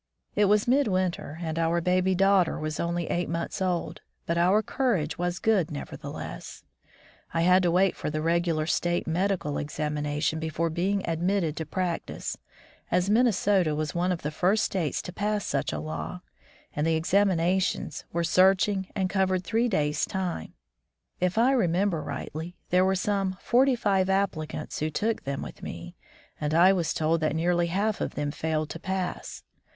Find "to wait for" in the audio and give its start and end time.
7.61-8.09